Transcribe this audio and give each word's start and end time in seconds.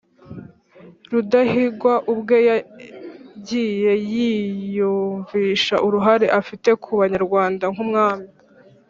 Rudahigwa 1.11 1.93
ubwe 2.11 2.37
yagiye 2.49 3.91
yiyumvisha 4.11 5.75
uruhare 5.85 6.27
afite 6.39 6.69
ku 6.81 6.91
Banyarwanda 6.99 7.65
nk'umwami, 7.73 8.27